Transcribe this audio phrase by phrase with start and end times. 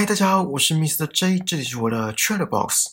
[0.00, 1.06] 嗨，大家好，我是 Mr.
[1.08, 2.88] J，这里是我的 Trailer Box。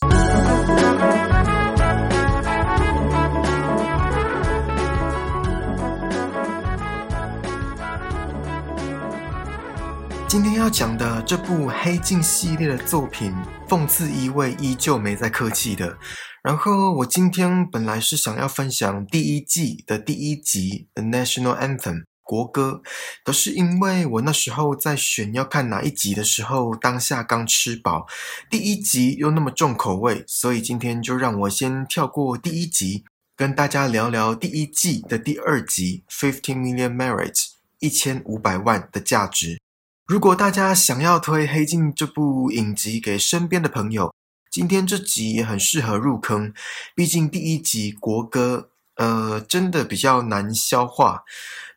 [10.28, 13.34] 今天要讲的这部《黑镜》系列的作品，
[13.66, 15.96] 讽刺意味依旧没在客气的。
[16.42, 22.82] 然后我今天本来是想要分享第一季的第一集《The National Anthem》国歌，
[23.24, 28.06] 可是因为我那时候在选要看哪一集的时候，当下刚吃饱，
[28.50, 37.32] 第一集又那么重口味，所以今天就让我先跳过第一集，跟大家聊聊第一季的第二集《Fifteen Million Merits》
[37.78, 39.58] 一千五百万的价值。
[40.06, 44.12] 如果大家想要推《黑镜》这部影集给身边的朋友，
[44.50, 46.52] 今天这集也很适合入坑。
[46.94, 51.24] 毕竟第一集国歌，呃，真的比较难消化。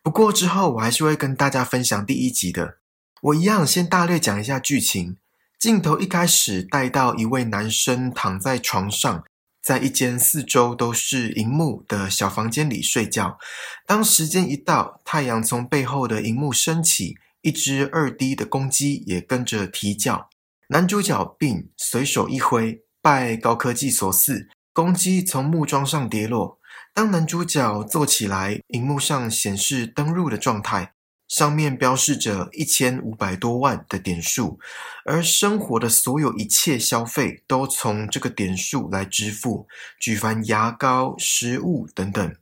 [0.04, 2.78] 不过之后我还是会跟大家分享第一集的。
[3.22, 5.18] 我一样先大略讲一下剧情。
[5.60, 9.24] 镜头一开始带到一位男生躺在床上，
[9.62, 13.38] 在一间四周都是荧幕的小房间里睡觉。
[13.86, 17.16] 当时间一到，太阳从背后的荧幕升起。
[17.44, 20.30] 一只二 D 的公鸡也跟着啼叫，
[20.68, 26.60] 男主角并随手一挥，拜高科技所赐，公鸡从木桩上跌落。
[26.94, 30.92] 当男主角坐起来，荧幕上显示登录的状态，
[31.30, 34.60] 上面标示着一千五百多万的点数，
[35.06, 39.68] 而生活的所有一切消费都从这个点数来支付，
[40.00, 42.36] 举凡牙膏、食物等等。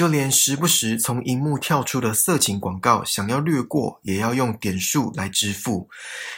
[0.00, 5.90] 就连时不时从荧幕跳出的色情广告，想要略过，也要用点数来支付。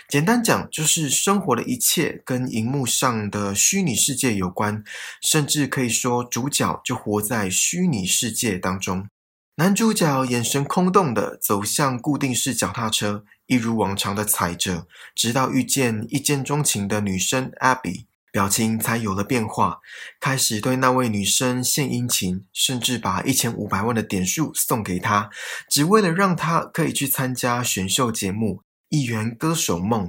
[0.08, 4.82] 简单讲，就是生活的一切跟荧幕上的虚拟世界有关，
[5.20, 9.06] 甚至可以说主角就活在虚拟世界当中。
[9.54, 18.06] 男主角眼神空洞的走向固定式脚踏车，一如往常的踩着，直到遇见一见钟情的女生 Abby。
[18.33, 19.80] 表情才有了变化，
[20.19, 25.28] 开始对那位女生献殷勤，甚至把一千五百万的点数送给她，
[25.69, 28.56] 只为了让她可以去参加选秀节目
[28.88, 30.06] 《一员歌手梦》。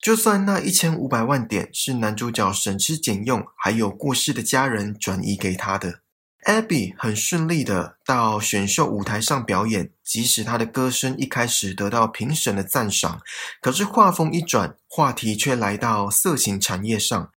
[0.00, 6.00] 就算那一千五百万点是男主角省吃俭用，还有过世的家人转移给他的
[6.44, 9.92] ，Abby 很顺利的到选秀舞台上表演。
[10.02, 13.22] 即使她的歌声一开始得到评审的赞赏，
[13.60, 17.30] 可是话锋一转，话题却来到色情产业上。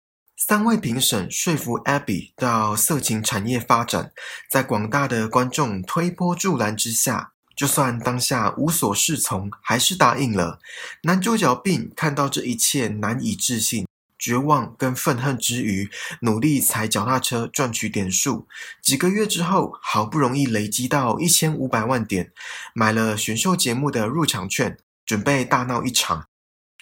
[0.46, 4.12] 三位评审说服 Abby 到色情产业发展，
[4.50, 10.58] 在广大的观众推波助澜之下，就算当下无所适从，还是答应了。
[11.04, 13.86] 男主角 Ben 看到这一切难以置信，
[14.18, 15.88] 绝望跟愤恨之余，
[16.20, 18.46] 努力踩脚踏车赚取点数。
[18.82, 22.30] 几个月之后，好不容易累积到一千五百万点，
[22.74, 24.76] 买了选秀节目的入场券，
[25.06, 26.26] 准备大闹一场。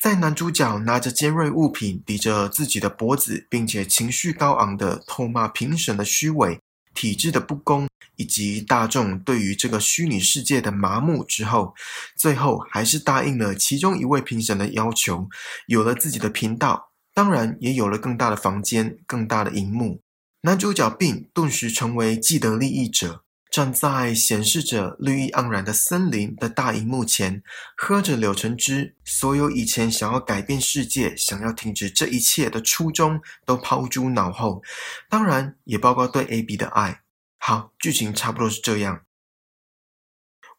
[0.02, 6.58] 在男主角拿着尖锐物品抵着自己的脖子，并且情绪高昂的痛骂评审的虚伪、
[6.92, 11.76] 体制的不公以及大众对于这个虚拟世界的麻木之后，
[12.16, 15.28] 最后还是答应了其中一位评审的要求，
[15.68, 20.00] 有了自己的频道，当然也有了更大的房间、更大的荧幕。
[20.40, 23.22] 男主角并顿时成为既得利益者。
[23.52, 27.42] 站在显示着绿意盎然的森林的大荧幕前，
[27.76, 34.62] 喝着柳橙汁，所有以前想要改变世界、想要停止这一切的初衷都抛诸脑后，
[35.10, 37.02] 当然也包括对 A B 的爱。
[37.36, 39.02] 好，剧情差不多是这样。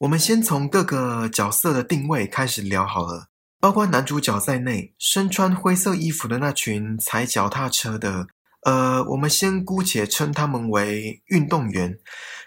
[0.02, 8.28] 我们先从各个角色的定位开始聊好了，包括男主角在内，身穿灰色衣服的那群踩脚踏车的。
[8.66, 12.00] 呃，我们先姑且称他们为运动员。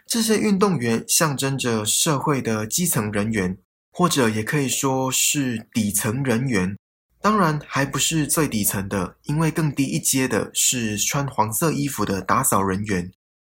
[0.07, 3.59] 这些运动员象征着社会的基层人员，
[3.91, 6.77] 或者也可以说是底层人员。
[7.21, 13.11] 当然，还不是最底层的，因为更低一阶的是穿黄色衣服的打扫人员。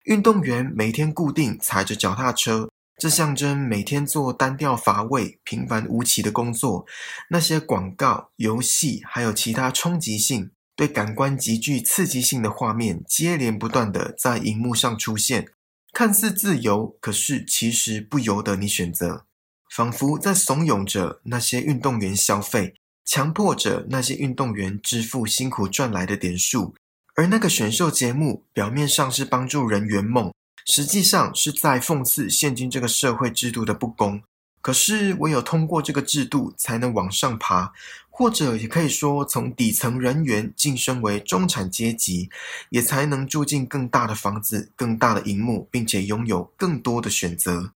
[0.06, 2.68] 运动员每天固定踩着脚踏车，
[2.98, 6.88] 这象征每天做单调乏味、平凡无奇的工作。
[7.30, 10.50] 那些广告、游戏，还有其他冲击性。
[10.76, 15.50] 对感官极具刺激性的画面接连不断的在荧幕上出现，
[15.92, 19.26] 看似自由，可是其实不由得你选择，
[19.70, 26.76] 仿佛在怂恿着那些运动员消费，强迫着那些运动员支付辛苦赚来的点数。
[27.16, 30.32] 而那个选秀节目表面上是帮助人圆梦，
[30.66, 34.22] 实际上是在讽刺现今这个社会制度的不公。
[34.62, 37.74] 可是唯有通过这个制度，才能往上爬。
[38.20, 42.30] 或者也可以说，从底层人员晋升为中产阶级，
[42.70, 47.72] 也才能住进更大的房子、更大的荧幕，并且拥有更多的选择。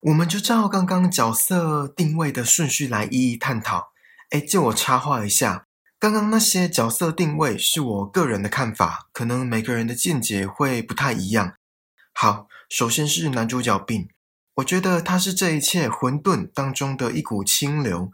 [0.00, 3.92] 我们就照刚刚角色定位的顺序来一一探讨。
[4.28, 5.66] 哎，借我插话一下，
[5.98, 11.54] 刚刚那些角色定位是我个人的看法，可能每个人的见解会不太一样。
[12.12, 14.10] 好，首先是男主角病，
[14.56, 18.10] 我觉得他是这一切混沌当中的一股清流，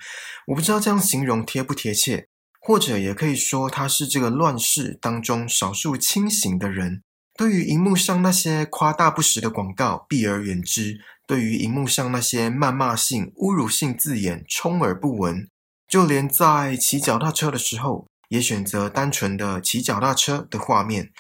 [0.49, 2.27] 我不知道这样形容贴不贴切，
[2.61, 7.03] 或者也可以说他是这个乱世当中少数清醒的人。
[7.35, 15.49] 对于荧幕上那些夸大不实的广告，避而远之；对于荧幕上那些谩骂性、侮辱性字眼，充耳不闻。
[15.89, 21.11] 就连在骑脚踏车的时候，也选择单纯的骑脚踏车的画面。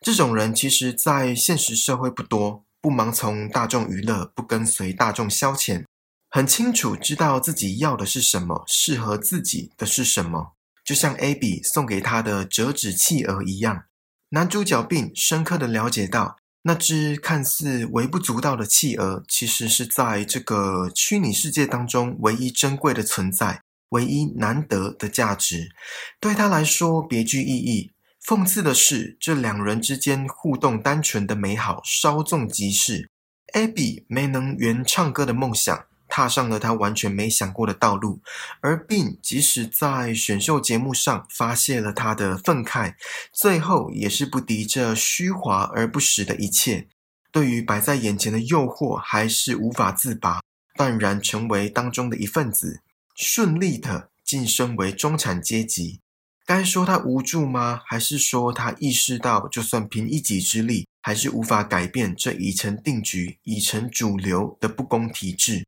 [0.00, 5.84] 这种人其实，在现实社会不多，不盲从大众娱乐，不跟随大众消遣，
[6.28, 10.54] 很清楚知道自己要的是什么，适合自己的是什么。
[10.84, 13.84] 就像 Abby 送给他的折纸企鹅一样。
[14.30, 25.70] 男主角并深刻的了解到，那只看似微不足道的企鹅，其实是在这个虚拟世界当中唯一珍贵的存在，唯一难得的价值，
[26.18, 27.92] 对他来说别具意义。
[28.26, 33.10] 讽刺的是，这两人之间互动单纯的美好稍纵即逝
[33.52, 35.86] ，Abby 没能圆唱歌的梦想。
[36.14, 38.20] 踏上了他完全没想过的道路，
[38.60, 42.96] 而 Ben 即使在选秀节目上发泄了他的愤慨，
[43.32, 46.86] 最后也是不敌这虚华而不实的一切。
[47.30, 50.42] 对于摆在眼前的诱惑，还是无法自拔，
[50.76, 52.82] 断然成为当中的一份子，
[53.16, 56.00] 顺利的晋升为中产阶级。
[56.44, 57.80] 该说他无助吗？
[57.86, 65.64] 还是说他意识到，就算凭一己之力，还是无法改变这已成定局、已成主流的不公体制？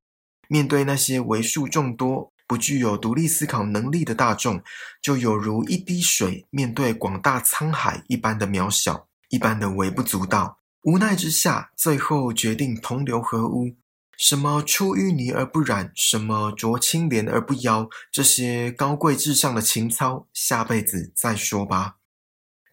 [0.49, 4.63] 面对那些为数众多、不具有独立思考能力的大众，
[5.01, 10.59] 就有如一滴水面对广大沧海一般的渺小，一般的微不足道。
[10.83, 13.75] 无奈之下，最后决定同流合污。
[14.19, 21.97] 什么出淤泥而不染，什么濯清涟而不妖，这些高贵至上的情操，下辈子再说吧。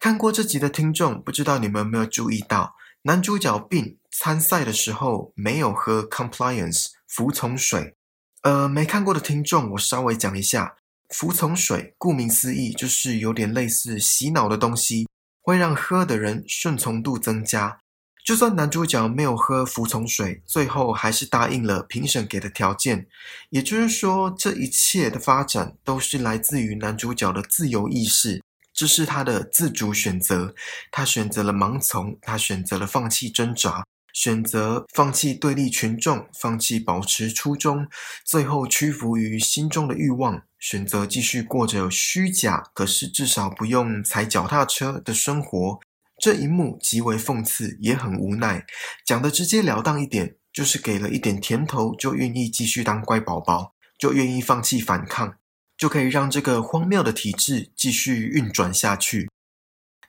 [0.00, 6.88] 看过这集的听众，不知道你们有没有注意到，男主角病参赛的时候没有喝 compliance。
[7.06, 7.94] 服从水，
[8.40, 10.76] 呃，没看过的听众，我稍微讲一下。
[11.10, 15.06] 服从水，顾名思义，就是有点类似洗脑的东西，
[15.42, 17.81] 会让喝的人顺从度增加。
[18.24, 23.08] 就算男主角没有喝服从水，最后还是答应了评审给的条件。
[23.50, 28.40] 也就是说，这一切的发展都是来自于男主角的自由意识，
[28.72, 30.54] 这是他的自主选择。
[30.92, 33.84] 他选择了盲从，他选择了放弃挣扎。
[34.12, 37.88] 选择放弃对立群众，放弃保持初衷，
[38.24, 45.80] 最后屈服于心中的欲望，选择继续过着虚假，可是至少不用踩脚踏车的生活。
[46.22, 48.64] 这一幕极为讽刺，也很无奈。
[49.04, 55.34] 讲的直截了当一点，就是给了一点甜头，就愿意继续当乖宝宝，就愿意放弃反抗，
[55.76, 59.28] 就可以让这个荒谬的体制继续运转下去。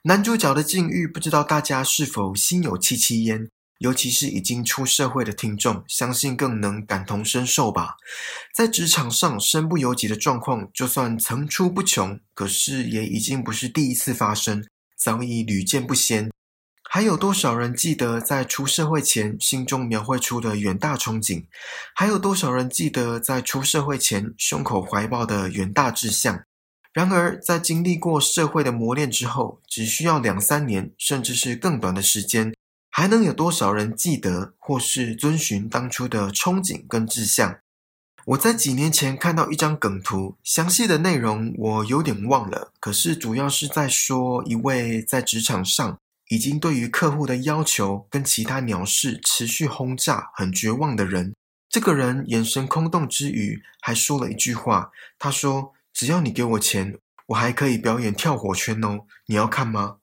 [0.04, 3.48] 男主角的境遇，不知道大家是否心有戚戚焉。
[3.78, 7.96] 尤其是已经出社会的听众，相信更能感同身受吧。
[8.54, 14.64] 在职场上身不由己的状况，就算层出不穷，可是也已经不是第一次发生，
[15.04, 16.30] 早已屡见不鲜。
[16.88, 21.44] 还有多少人记得在出社会前心中描绘出的远大憧憬？
[21.94, 26.42] 还有多少人记得在出社会前胸口怀抱的远大志向？
[26.94, 32.54] 然而，在经历过社会的磨练之后，只需要两三年，甚至是更短的时间。
[32.88, 37.58] 还能有多少人记得或是遵循当初的憧憬跟志向？
[38.26, 42.72] 我在几年前看到一张梗图，详细的内容我有点忘了。
[42.80, 45.98] 可是主要是在说一位在职场上
[46.30, 51.34] 已经对于客户的要求跟其他鸟事持续轰炸很绝望的人。
[51.68, 59.00] 这个人眼神空洞之余，还说了一句话：“他说，只要你给我钱，我还可以表演跳火圈哦。
[59.26, 59.96] 你要看吗？”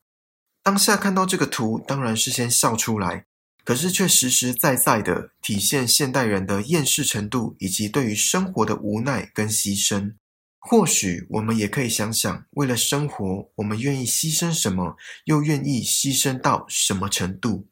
[0.62, 3.26] 当下看到这个图，当然是先笑出来，
[3.72, 10.16] 可是却实实在在的体现现代人的厌世程度，以及对于生活的无奈跟牺牲。
[10.60, 17.70] 或许我们也可以想想，为了生活，我们愿意牺牲什么，又愿意牺牲到什么程度？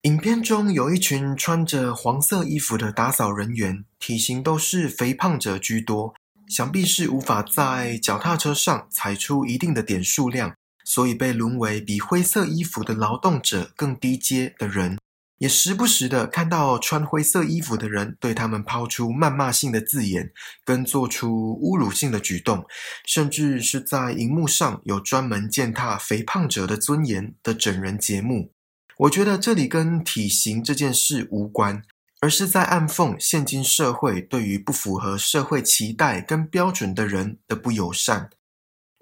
[0.00, 6.14] 影片中有一群穿着黄色衣服的打扫人员，体型都是肥胖者居多，
[6.48, 10.56] 想必是无法在脚踏车上踩出一定的点数量。
[10.86, 14.96] 所以被沦为比灰色衣服的劳动者更低阶的人，
[15.38, 20.32] 也时不时的看到穿灰色衣服的人对他们抛出谩骂性的字眼，
[20.64, 22.64] 跟做出侮辱性的举动，
[23.04, 28.52] 甚至是在荧幕上有专门践踏肥胖者的尊严的整人节目。
[28.98, 31.82] 我觉得这里跟体型这件事无关，
[32.20, 38.30] 而是在暗讽现今社会对于不符合社会期待跟标准的人的不友善。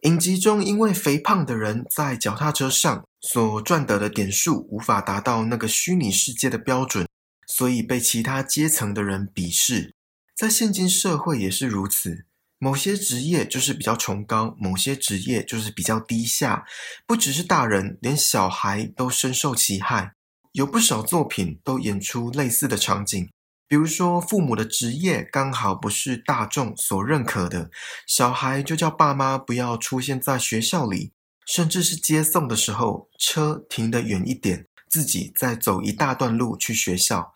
[0.05, 7.09] 影集中，因为肥胖的人在脚踏车上所赚得的点数无法达到那个虚拟世界的标准，
[7.47, 9.95] 所以被其他阶层的人鄙视。
[10.37, 12.27] 在现今社会也是如此，
[12.59, 16.67] 某些职业就是比较崇高，某些职业就是比较低下。
[17.07, 20.13] 不只是大人，连小孩都深受其害。
[20.53, 23.31] 有不少作品都演出类似的场景。
[23.67, 27.71] 比如说，父母的职业刚好不是大众所认可的，
[28.07, 31.13] 小孩就叫爸妈不要出现在学校里，
[31.47, 37.35] 甚至是接送的时候，车停得远一点，自己再走一大段路去学校。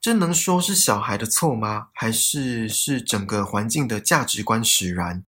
[0.00, 1.88] 这能说是小孩的错吗？
[1.94, 5.24] 还是是整个环境的价值观使然？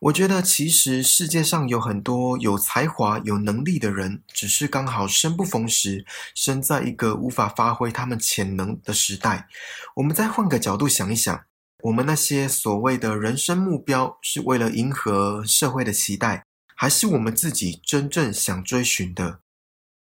[0.00, 9.46] 我觉得，其实世界上有很多有才华、有能力的人，只是刚好生不逢时，生在一个无法发挥他们潜能的时代。
[9.96, 11.44] 我们再换个角度想一想，
[11.82, 19.40] 我们那些所谓的人生目标，是为了迎合社会的期待，还是我们自己真正想追寻的？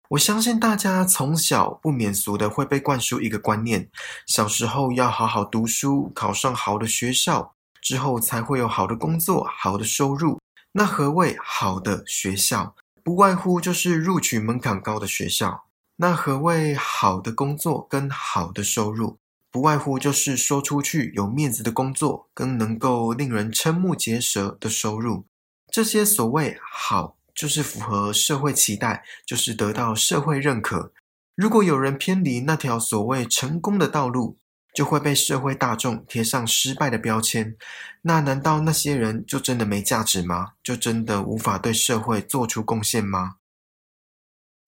[0.09, 3.89] 我相信大家从小不免俗的会被灌输一个观念：
[4.27, 7.54] 小时候要好好读书，考上好的学校。
[7.85, 10.39] 之后才会有好的工作、好的收入。
[10.71, 12.75] 那何谓好的学校？
[13.03, 15.65] 不外乎就是录取门槛高的学校。
[15.97, 19.19] 那何谓好的工作跟好的收入？
[19.51, 25.27] 不外乎就是说出去有面子的工作，跟能够令人瞠目结舌的收入。
[25.71, 30.91] 这些所谓好，就是符合社会期待，就是得到社会认可。
[31.35, 34.39] 如果有人偏离那条所谓成功的道路，
[34.75, 37.55] 就会被社会大众贴上失败的标签，
[38.01, 40.51] 那难道那些人就真的没价值吗？
[40.61, 43.37] 就真的无法对社会做出贡献吗？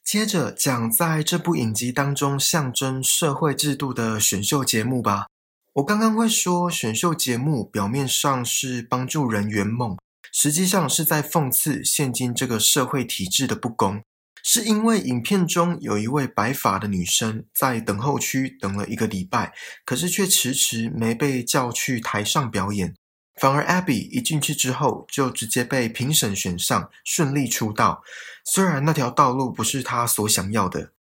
[0.04, 5.28] 接着讲在这部影集当中象征社会制度的选秀节目吧。
[5.74, 9.98] 我刚刚会说选秀节目表面上是帮助人圆梦，
[10.32, 14.02] 实际上是在讽刺现今这个社会体制的不公。
[14.50, 22.96] 是因为影片中有一位白发的女生在等候区等了一个礼拜，可是却迟迟没被叫去台上表演，
[23.42, 28.02] 反而 Abby 一进去之后就直接被评审选上，顺利出道。
[28.46, 30.94] 虽然那条道路不是她所想要的，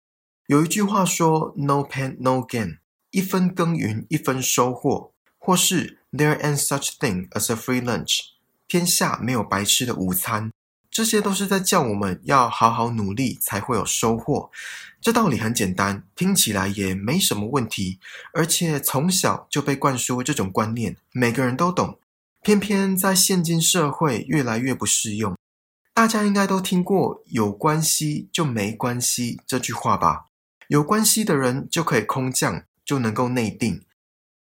[0.48, 2.78] 有一句话说 “No pain, no gain”，
[3.12, 8.22] 一分耕耘一分收获，或是 “There ain't such thing as a free lunch”，
[8.66, 10.50] 天下没有白吃的午餐。
[10.96, 14.50] 这些都是在叫我们要好好努力才会有收获。
[14.98, 17.98] 这道理很简单，听起来也没什么问题，
[18.32, 21.98] 而且从小就被灌输这种观念，每个人都懂。
[22.40, 25.36] 偏偏在现今社会越来越不适用。
[25.92, 30.28] 大家应该都听过“有关系就没关系”这句话吧？
[30.68, 33.84] 有关系的人就可以空降，就能够内定。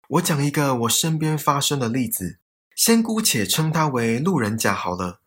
[0.07, 2.37] 我讲一个我身边发生的例子，
[2.75, 5.21] 先姑且称他为路人甲好了。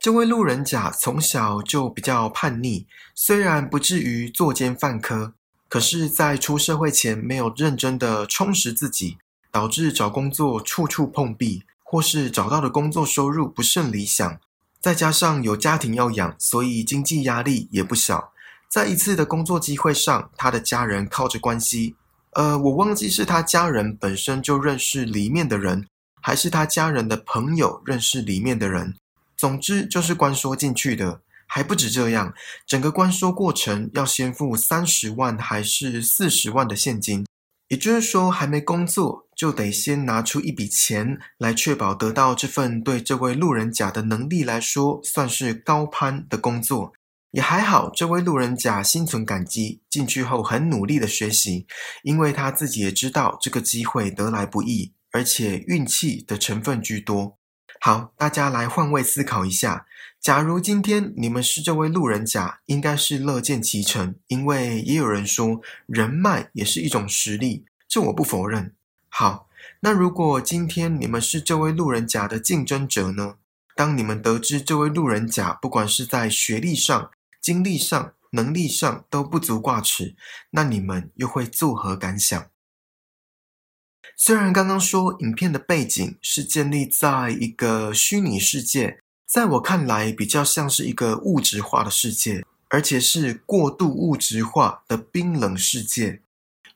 [0.00, 2.86] 这位路人甲从小就比较叛逆，
[3.16, 5.34] 虽然不至于作奸犯科，
[5.68, 9.18] 可是，在出社会前没有认真的充实自己，
[9.50, 14.38] 导致找工作处处碰壁，或是找到的工作收入不甚理想。
[14.80, 18.32] 再加上有家庭要养，所以经济压力也不小。
[18.70, 21.96] 在一次的工作机会上，他的家人靠着关系，
[22.34, 25.88] 呃，我忘记是他家人本身就认识里面的人，
[26.22, 28.94] 还是他家人的朋友认识里面的人。
[29.38, 32.34] 总之就是关说进去的，还不止这样，
[32.66, 37.24] 整个关说过程要先付三十万还是四十万的现金，
[37.68, 46.92] 也就是说还没工作就得先拿出一笔钱来确保得到这份对这位路人甲的能力来说算是高攀的工作。
[47.30, 51.66] 也还好，这位路人甲心存感激，进去后很努力的学习，
[52.02, 57.37] 因为他自己也知道这个机会得来不易，而且运气的成分居多。
[57.80, 59.86] 好，大家来换位思考一下。
[60.20, 68.74] 假如今天你们是这位路人甲，应该是乐见其成，因为也有人说人脉也是一种实力，这我不否认。
[69.08, 69.48] 好，
[69.80, 73.36] 那如果今天你们是这位路人甲的竞争者呢？
[73.76, 80.16] 当你们得知这位路人甲不管是在学历上、经历上、能力上都不足挂齿，
[80.50, 82.50] 那你们又会作何感想？
[84.16, 96.22] 虽然刚刚说影片的背景是建立在一个虚拟世界，在我看来比较像是一个物质化的世界，而且是过度物质化的冰冷世界。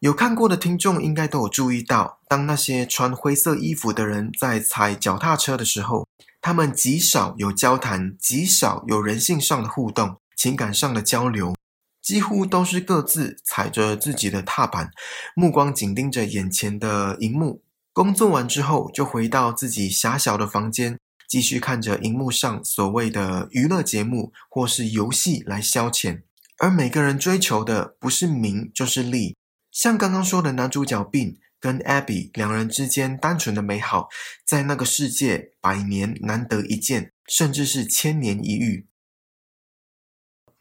[0.00, 6.06] 有看过的听众应该都有注意到，当那些穿灰色衣服的人在踩脚踏车的时候，
[6.40, 11.54] 他们极少有交谈，极少有人性上的互动、情感上的交流。
[12.02, 14.90] 几乎都是各自踩着自己的踏板，
[15.36, 17.62] 目光紧盯着眼前的荧幕。
[17.92, 26.22] 工作完之后，就回到自己狭小的房间，继续看着荧幕上所谓的娱乐节目或是游戏来消遣。
[26.58, 29.36] 而每个人追求的不是名就是利，
[29.70, 34.08] 像刚刚说的男主角 Ben 跟 Abby 两人之间单纯的美好，
[34.44, 38.86] 在那个世界百年难得一见，甚至是千年一遇。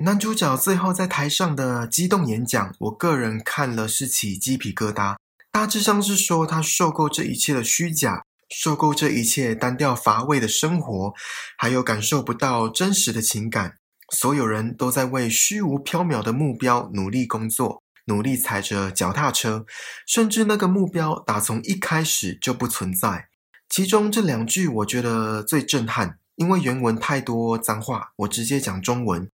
[0.03, 5.15] 男主角最后在台上的激动演讲，我个人看了是起鸡皮疙瘩。
[5.51, 11.13] 大致上是说，他受够这一切的虚假，受够这一切单调乏味的生活，
[11.55, 13.75] 还有感受不到真实的情感。
[14.09, 19.67] 所有人都在为虚无缥缈的目标努力工作，努力踩着脚踏车，
[20.07, 23.27] 甚至那个目标打从一开始就不存在。
[23.69, 29.29] 其中这两句我觉得最震撼，因为原文太多脏话，我直接讲中文。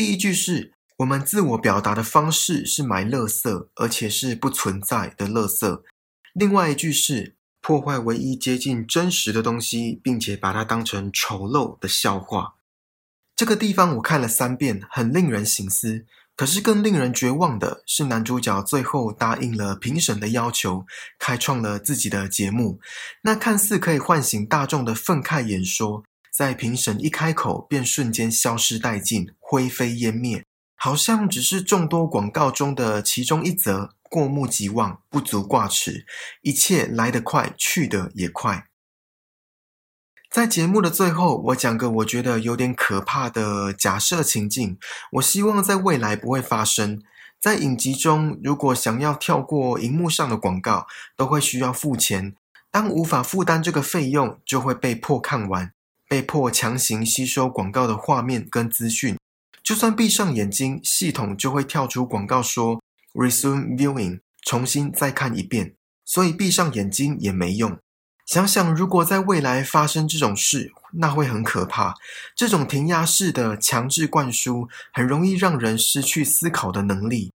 [0.00, 5.84] 第一句是我们自我表达的方式是买乐色，而且是不存在的乐色。
[6.32, 12.54] 另外一句是破坏唯一接近真实的东西，并且把它当成丑陋的笑话。
[13.36, 16.06] 这个地方我看了三遍，很令人醒思。
[16.34, 20.86] 可是更令人绝望的是，男主角最后答应了评审的要求，
[21.18, 22.80] 开创了自己的节目。
[23.24, 26.02] 那看似可以唤醒大众的愤慨演说。
[26.32, 30.44] 在评审一开口，便瞬间消失殆尽，灰飞烟灭，
[30.76, 36.06] 好像只是众多广告中的其中一则，过目即忘，不足挂齿。
[36.42, 38.66] 一切来得快，去得也快。
[40.30, 44.78] 在节目的最后，我讲个我觉得有点可怕的假设情境，
[45.14, 47.02] 我希望在未来不会发生。
[47.40, 52.36] 在影集中，如果想要跳过荧幕上的广告，都会需要付钱。
[52.70, 55.72] 当无法负担这个费用，就会被迫看完。
[56.10, 59.16] 被迫强行吸收广告的画面跟资讯，
[59.62, 62.82] 就算闭上眼睛，系统就会跳出广告说
[63.14, 65.76] “resume viewing”，重新再看一遍。
[66.04, 67.78] 所以闭上眼睛也没用。
[68.26, 71.94] 想想如果在未来发生这种事，那会很可怕。
[72.34, 77.32] 这种填鸭式的强制灌输，很容易让人失去思考的能力。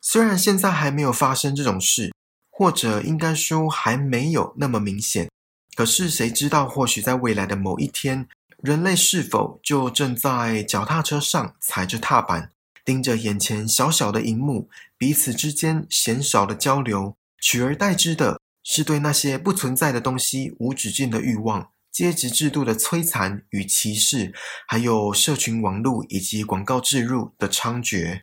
[0.00, 2.12] 虽然现在还没有发生这种事，
[2.50, 5.28] 或者应该说还没有那么明显。
[5.76, 8.26] 可是谁知道，或许在未来的某一天，
[8.62, 12.50] 人类是否就正在脚踏车上踩着踏板，
[12.82, 24.32] 盯着眼前小小的荧幕，彼此之间鲜少的交流，取而代之的是对那些不存在的东西无止境的欲望、阶级制度的摧残与歧视，
[24.66, 28.22] 还有社群网络以及广告植入的猖獗。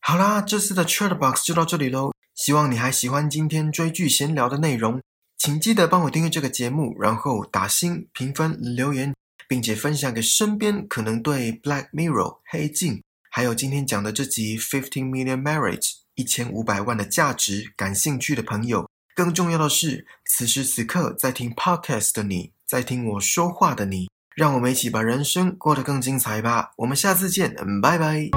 [0.00, 5.02] 好啦，这次的 Chat Box 就到这里喽，希望你还喜欢今天追剧闲聊的内容。
[5.40, 9.14] 请记得帮我订阅这个节目，然后打星、评分、留言，
[9.48, 12.12] 并且分享给身边可能对《Black Mirror》
[12.50, 15.78] 黑镜，还有今天讲的这集《Fifteen Million Marriage》
[16.14, 18.86] 一千五百万的价值感兴趣的朋友。
[19.14, 26.72] 更重要的是，此时此刻在听 Podcast 的你，在听我说话的你，让我们一起把人生过得更精彩吧！
[26.76, 28.28] 我们下次见，拜拜。